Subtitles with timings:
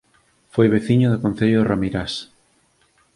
[0.53, 2.13] Foi veciño do Concello de Ramirás